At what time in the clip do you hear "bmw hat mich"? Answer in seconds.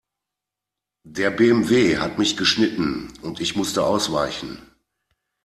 1.29-2.35